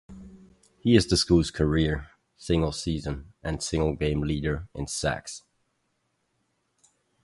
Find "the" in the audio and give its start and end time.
1.05-1.15